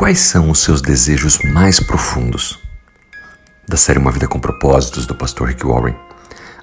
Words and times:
Quais 0.00 0.20
são 0.20 0.48
os 0.48 0.60
seus 0.60 0.80
desejos 0.80 1.38
mais 1.52 1.78
profundos? 1.78 2.58
Da 3.68 3.76
série 3.76 3.98
Uma 3.98 4.10
Vida 4.10 4.26
com 4.26 4.40
Propósitos, 4.40 5.04
do 5.04 5.14
pastor 5.14 5.48
Rick 5.48 5.66
Warren, 5.66 5.94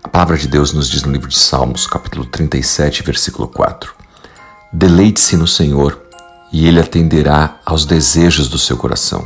a 0.03 0.07
palavra 0.07 0.35
de 0.35 0.47
Deus 0.47 0.73
nos 0.73 0.89
diz 0.89 1.03
no 1.03 1.11
livro 1.11 1.27
de 1.27 1.37
Salmos, 1.37 1.85
capítulo 1.85 2.25
37, 2.25 3.03
versículo 3.03 3.47
4: 3.47 3.93
Deleite-se 4.73 5.37
no 5.37 5.47
Senhor, 5.47 6.01
e 6.51 6.67
Ele 6.67 6.79
atenderá 6.79 7.59
aos 7.63 7.85
desejos 7.85 8.49
do 8.49 8.57
seu 8.57 8.75
coração. 8.75 9.23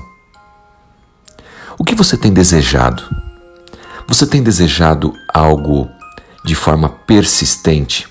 O 1.78 1.86
que 1.86 1.96
você 1.96 2.18
tem 2.18 2.34
desejado? 2.34 3.04
Você 4.10 4.28
tem 4.28 4.44
desejado 4.44 5.14
algo 5.34 5.90
de 6.44 6.54
forma 6.54 6.90
persistente? 6.90 8.10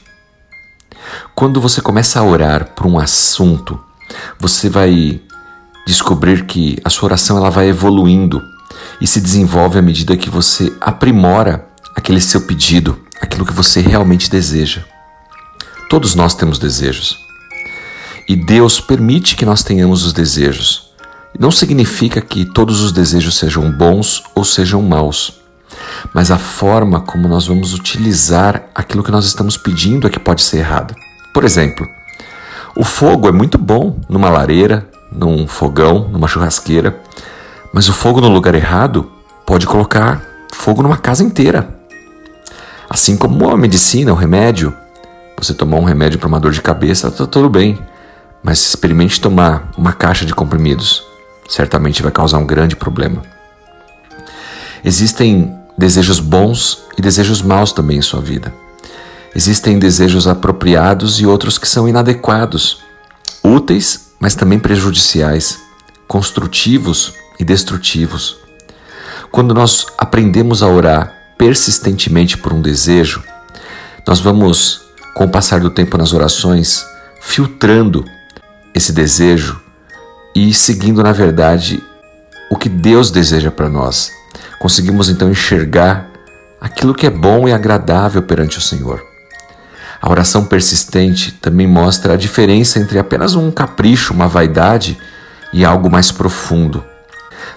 Quando 1.34 1.60
você 1.60 1.82
começa 1.82 2.18
a 2.18 2.24
orar 2.24 2.70
por 2.74 2.86
um 2.86 2.98
assunto, 2.98 3.78
você 4.38 4.70
vai 4.70 5.20
descobrir 5.90 6.46
que 6.46 6.78
a 6.84 6.90
sua 6.90 7.08
oração 7.08 7.36
ela 7.36 7.50
vai 7.50 7.68
evoluindo 7.68 8.42
e 9.00 9.06
se 9.06 9.20
desenvolve 9.20 9.78
à 9.78 9.82
medida 9.82 10.16
que 10.16 10.30
você 10.30 10.72
aprimora 10.80 11.66
aquele 11.96 12.20
seu 12.20 12.42
pedido, 12.42 12.98
aquilo 13.20 13.44
que 13.44 13.52
você 13.52 13.80
realmente 13.80 14.30
deseja. 14.30 14.82
Todos 15.88 16.14
nós 16.14 16.34
temos 16.34 16.58
desejos. 16.58 17.18
E 18.28 18.36
Deus 18.36 18.80
permite 18.80 19.36
que 19.36 19.44
nós 19.44 19.62
tenhamos 19.62 20.04
os 20.04 20.12
desejos. 20.12 20.90
Não 21.38 21.50
significa 21.50 22.20
que 22.20 22.44
todos 22.44 22.80
os 22.80 22.92
desejos 22.92 23.36
sejam 23.36 23.70
bons 23.70 24.22
ou 24.34 24.44
sejam 24.44 24.82
maus 24.82 25.40
mas 26.12 26.30
a 26.30 26.38
forma 26.38 27.00
como 27.00 27.28
nós 27.28 27.46
vamos 27.46 27.74
utilizar 27.74 28.64
aquilo 28.74 29.02
que 29.02 29.10
nós 29.10 29.24
estamos 29.24 29.56
pedindo 29.56 30.06
é 30.06 30.10
que 30.10 30.18
pode 30.18 30.42
ser 30.42 30.58
errada. 30.58 30.94
Por 31.32 31.44
exemplo, 31.44 31.86
o 32.76 32.84
fogo 32.84 33.28
é 33.28 33.32
muito 33.32 33.58
bom 33.58 33.98
numa 34.08 34.28
lareira, 34.28 34.88
num 35.10 35.46
fogão, 35.46 36.08
numa 36.08 36.28
churrasqueira, 36.28 37.00
mas 37.72 37.88
o 37.88 37.92
fogo 37.92 38.20
no 38.20 38.28
lugar 38.28 38.54
errado 38.54 39.10
pode 39.46 39.66
colocar 39.66 40.22
fogo 40.52 40.82
numa 40.82 40.96
casa 40.96 41.22
inteira. 41.22 41.76
Assim 42.88 43.16
como 43.16 43.50
a 43.50 43.56
medicina, 43.56 44.12
o 44.12 44.16
remédio. 44.16 44.74
Você 45.38 45.54
tomar 45.54 45.78
um 45.78 45.84
remédio 45.84 46.18
para 46.18 46.28
uma 46.28 46.40
dor 46.40 46.52
de 46.52 46.60
cabeça, 46.60 47.08
está 47.08 47.26
tudo 47.26 47.48
bem, 47.48 47.78
mas 48.42 48.58
experimente 48.58 49.20
tomar 49.20 49.70
uma 49.76 49.92
caixa 49.92 50.26
de 50.26 50.34
comprimidos. 50.34 51.02
Certamente 51.48 52.02
vai 52.02 52.12
causar 52.12 52.38
um 52.38 52.46
grande 52.46 52.76
problema. 52.76 53.22
Existem 54.84 55.56
desejos 55.78 56.20
bons 56.20 56.82
e 56.98 57.02
desejos 57.02 57.42
maus 57.42 57.72
também 57.72 57.98
em 57.98 58.02
sua 58.02 58.20
vida. 58.20 58.52
Existem 59.34 59.78
desejos 59.78 60.26
apropriados 60.26 61.20
e 61.20 61.26
outros 61.26 61.56
que 61.58 61.68
são 61.68 61.88
inadequados, 61.88 62.82
úteis, 63.42 64.09
mas 64.20 64.34
também 64.34 64.58
prejudiciais, 64.58 65.58
construtivos 66.06 67.14
e 67.38 67.44
destrutivos. 67.44 68.36
Quando 69.32 69.54
nós 69.54 69.86
aprendemos 69.96 70.62
a 70.62 70.68
orar 70.68 71.12
persistentemente 71.38 72.36
por 72.36 72.52
um 72.52 72.60
desejo, 72.60 73.24
nós 74.06 74.20
vamos, 74.20 74.82
com 75.14 75.24
o 75.24 75.30
passar 75.30 75.60
do 75.60 75.70
tempo 75.70 75.96
nas 75.96 76.12
orações, 76.12 76.84
filtrando 77.20 78.04
esse 78.74 78.92
desejo 78.92 79.58
e 80.34 80.52
seguindo, 80.52 81.02
na 81.02 81.12
verdade, 81.12 81.82
o 82.50 82.56
que 82.56 82.68
Deus 82.68 83.10
deseja 83.10 83.50
para 83.50 83.68
nós, 83.68 84.12
conseguimos 84.58 85.08
então 85.08 85.30
enxergar 85.30 86.10
aquilo 86.60 86.94
que 86.94 87.06
é 87.06 87.10
bom 87.10 87.48
e 87.48 87.52
agradável 87.52 88.22
perante 88.22 88.58
o 88.58 88.60
Senhor. 88.60 89.09
A 90.00 90.10
oração 90.10 90.46
persistente 90.46 91.32
também 91.32 91.66
mostra 91.66 92.14
a 92.14 92.16
diferença 92.16 92.78
entre 92.78 92.98
apenas 92.98 93.34
um 93.34 93.50
capricho, 93.50 94.14
uma 94.14 94.26
vaidade 94.26 94.98
e 95.52 95.64
algo 95.64 95.90
mais 95.90 96.10
profundo. 96.10 96.82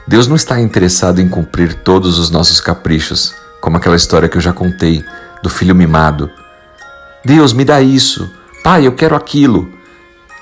Deus 0.05 0.27
não 0.27 0.35
está 0.35 0.59
interessado 0.59 1.21
em 1.21 1.29
cumprir 1.29 1.73
todos 1.73 2.19
os 2.19 2.29
nossos 2.29 2.59
caprichos, 2.59 3.33
como 3.61 3.77
aquela 3.77 3.95
história 3.95 4.27
que 4.27 4.35
eu 4.35 4.41
já 4.41 4.51
contei 4.51 5.03
do 5.41 5.49
filho 5.49 5.73
mimado. 5.73 6.29
Deus, 7.23 7.53
me 7.53 7.63
dá 7.63 7.81
isso. 7.81 8.29
Pai, 8.63 8.85
eu 8.85 8.91
quero 8.91 9.15
aquilo. 9.15 9.71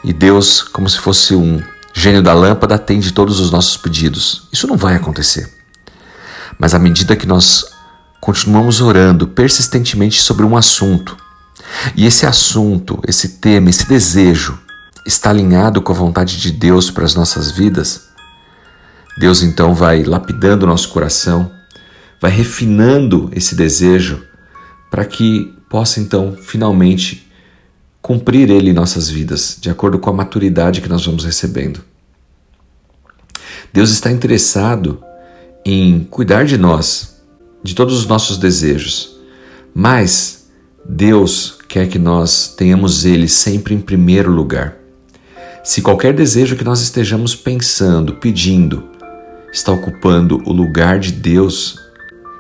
E 0.04 0.12
Deus, 0.12 0.64
como 0.64 0.90
se 0.90 0.98
fosse 0.98 1.36
um 1.36 1.62
gênio 1.94 2.24
da 2.24 2.34
lâmpada, 2.34 2.76
atende 2.76 3.12
todos 3.12 3.40
os 3.40 3.52
nossos 3.52 3.78
pedidos. 3.78 4.48
Isso 4.52 4.66
não 4.66 4.76
vai 4.76 4.96
acontecer. 4.96 5.48
Mas 6.58 6.74
à 6.74 6.80
medida 6.80 7.16
que 7.16 7.28
nós 7.28 7.66
continuamos 8.20 8.82
orando 8.82 9.28
persistentemente 9.28 10.22
sobre 10.22 10.46
um 10.46 10.58
assunto, 10.58 11.16
e 11.96 12.06
esse 12.06 12.26
assunto, 12.26 13.00
esse 13.08 13.40
tema, 13.40 13.70
esse 13.70 13.88
desejo 13.88 14.60
está 15.06 15.30
alinhado 15.30 15.82
com 15.82 15.92
a 15.92 15.96
vontade 15.96 16.38
de 16.38 16.52
Deus 16.52 16.92
para 16.92 17.06
as 17.06 17.16
nossas 17.16 17.52
vidas, 17.52 18.10
Deus 19.18 19.44
então 19.44 19.74
vai 19.74 20.04
lapidando 20.04 20.66
o 20.66 20.70
nosso 20.70 20.90
coração, 20.90 21.52
vai 22.20 22.32
refinando 22.32 23.30
esse 23.34 23.56
desejo 23.56 24.24
para 24.90 25.06
que 25.06 25.54
possa 25.70 26.00
então 26.00 26.36
finalmente 26.40 27.30
cumprir 28.02 28.50
ele 28.50 28.72
em 28.72 28.74
nossas 28.74 29.10
vidas, 29.10 29.58
de 29.60 29.70
acordo 29.70 30.00
com 30.00 30.10
a 30.10 30.14
maturidade 30.14 30.82
que 30.82 30.90
nós 30.90 31.06
vamos 31.06 31.24
recebendo. 31.24 31.82
Deus 33.72 33.90
está 33.92 34.12
interessado 34.12 35.02
em 35.64 36.04
cuidar 36.04 36.46
de 36.46 36.58
nós, 36.58 37.22
de 37.64 37.76
todos 37.76 37.98
os 37.98 38.06
nossos 38.06 38.38
desejos, 38.38 39.18
mas 39.74 40.41
Deus 40.86 41.58
quer 41.68 41.88
que 41.88 42.00
nós 42.00 42.54
tenhamos 42.56 43.06
Ele 43.06 43.28
sempre 43.28 43.74
em 43.74 43.80
primeiro 43.80 44.32
lugar. 44.32 44.76
Se 45.64 45.82
qualquer 45.82 46.14
desejo 46.14 46.56
que 46.56 46.64
nós 46.64 46.82
estejamos 46.82 47.36
pensando, 47.36 48.16
pedindo, 48.16 48.84
está 49.54 49.72
ocupando 49.72 50.42
o 50.46 50.52
lugar 50.52 51.00
de 51.00 51.12
Deus 51.12 51.80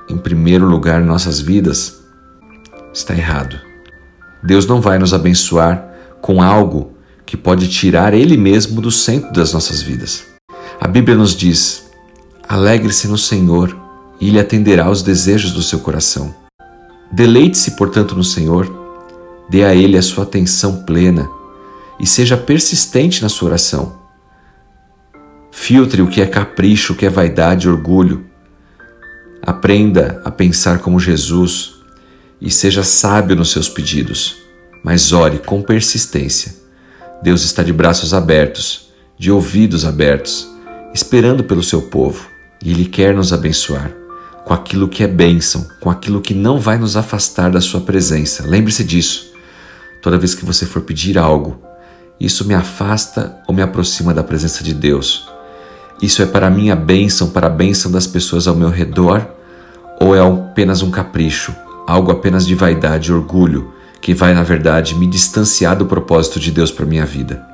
em 0.09 0.17
primeiro 0.17 0.65
lugar 0.65 1.01
em 1.01 1.05
nossas 1.05 1.39
vidas, 1.39 2.01
está 2.93 3.13
errado. 3.15 3.59
Deus 4.43 4.65
não 4.65 4.81
vai 4.81 4.97
nos 4.97 5.13
abençoar 5.13 5.87
com 6.19 6.41
algo 6.41 6.93
que 7.25 7.37
pode 7.37 7.69
tirar 7.69 8.13
Ele 8.13 8.35
mesmo 8.35 8.81
do 8.81 8.91
centro 8.91 9.31
das 9.31 9.53
nossas 9.53 9.81
vidas. 9.81 10.25
A 10.79 10.87
Bíblia 10.87 11.15
nos 11.15 11.35
diz 11.35 11.89
Alegre-se 12.49 13.07
no 13.07 13.17
Senhor 13.17 13.77
e 14.19 14.27
Ele 14.27 14.39
atenderá 14.39 14.85
aos 14.85 15.03
desejos 15.03 15.51
do 15.51 15.61
seu 15.61 15.79
coração. 15.79 16.40
Deleite-se, 17.11 17.71
portanto, 17.71 18.15
no 18.15 18.23
Senhor, 18.23 18.71
dê 19.49 19.65
a 19.65 19.75
Ele 19.75 19.97
a 19.97 20.01
sua 20.01 20.23
atenção 20.23 20.83
plena 20.83 21.29
e 21.99 22.07
seja 22.07 22.37
persistente 22.37 23.21
na 23.21 23.27
sua 23.27 23.49
oração. 23.49 23.99
Filtre 25.51 26.01
o 26.01 26.07
que 26.07 26.21
é 26.21 26.25
capricho, 26.25 26.93
o 26.93 26.95
que 26.95 27.05
é 27.05 27.09
vaidade 27.09 27.67
e 27.67 27.69
orgulho. 27.69 28.25
Aprenda 29.41 30.21
a 30.23 30.31
pensar 30.31 30.79
como 30.79 30.99
Jesus 30.99 31.75
e 32.39 32.49
seja 32.49 32.83
sábio 32.83 33.35
nos 33.35 33.51
seus 33.51 33.67
pedidos, 33.67 34.37
mas 34.83 35.11
ore 35.11 35.37
com 35.37 35.61
persistência. 35.61 36.55
Deus 37.21 37.43
está 37.43 37.61
de 37.61 37.73
braços 37.73 38.13
abertos, 38.13 38.89
de 39.17 39.29
ouvidos 39.29 39.85
abertos, 39.85 40.47
esperando 40.93 41.43
pelo 41.43 41.61
seu 41.61 41.83
povo 41.83 42.27
e 42.63 42.71
Ele 42.71 42.85
quer 42.85 43.13
nos 43.13 43.33
abençoar 43.33 44.00
com 44.45 44.53
aquilo 44.53 44.87
que 44.87 45.03
é 45.03 45.07
bênção, 45.07 45.67
com 45.79 45.89
aquilo 45.89 46.21
que 46.21 46.33
não 46.33 46.59
vai 46.59 46.77
nos 46.77 46.97
afastar 46.97 47.51
da 47.51 47.61
Sua 47.61 47.81
presença. 47.81 48.45
Lembre-se 48.45 48.83
disso. 48.83 49.31
Toda 50.01 50.17
vez 50.17 50.33
que 50.33 50.45
você 50.45 50.65
for 50.65 50.81
pedir 50.81 51.17
algo, 51.17 51.61
isso 52.19 52.45
me 52.45 52.53
afasta 52.53 53.37
ou 53.47 53.53
me 53.53 53.61
aproxima 53.61 54.13
da 54.13 54.23
presença 54.23 54.63
de 54.63 54.73
Deus? 54.73 55.27
Isso 56.01 56.23
é 56.23 56.25
para 56.25 56.49
minha 56.49 56.75
bênção, 56.75 57.29
para 57.29 57.47
a 57.47 57.49
bênção 57.49 57.91
das 57.91 58.07
pessoas 58.07 58.47
ao 58.47 58.55
meu 58.55 58.69
redor? 58.69 59.27
Ou 59.99 60.15
é 60.15 60.19
apenas 60.19 60.81
um 60.81 60.89
capricho, 60.89 61.55
algo 61.87 62.11
apenas 62.11 62.45
de 62.47 62.55
vaidade 62.55 63.11
e 63.11 63.13
orgulho, 63.13 63.71
que 64.01 64.15
vai, 64.15 64.33
na 64.33 64.41
verdade, 64.41 64.95
me 64.95 65.05
distanciar 65.05 65.77
do 65.77 65.85
propósito 65.85 66.39
de 66.39 66.49
Deus 66.49 66.71
para 66.71 66.87
minha 66.87 67.05
vida? 67.05 67.45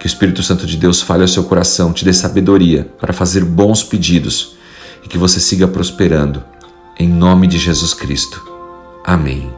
Que 0.00 0.06
o 0.06 0.08
Espírito 0.08 0.42
Santo 0.42 0.66
de 0.66 0.78
Deus 0.78 1.02
fale 1.02 1.22
ao 1.22 1.28
seu 1.28 1.44
coração, 1.44 1.92
te 1.92 2.04
dê 2.04 2.14
sabedoria 2.14 2.90
para 2.98 3.12
fazer 3.12 3.44
bons 3.44 3.82
pedidos 3.82 4.57
e 5.08 5.10
que 5.10 5.16
você 5.16 5.40
siga 5.40 5.66
prosperando. 5.66 6.44
Em 6.98 7.08
nome 7.08 7.46
de 7.46 7.56
Jesus 7.56 7.94
Cristo. 7.94 8.44
Amém. 9.02 9.50